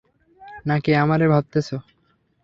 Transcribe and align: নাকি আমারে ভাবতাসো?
নাকি 0.65 0.91
আমারে 0.95 1.25
ভাবতাসো? 1.27 1.77